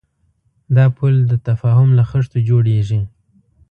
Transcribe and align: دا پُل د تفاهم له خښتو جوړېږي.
دا 0.75 0.85
پُل 0.97 1.15
د 1.31 1.33
تفاهم 1.47 1.89
له 1.97 2.03
خښتو 2.09 2.37
جوړېږي. 2.49 3.01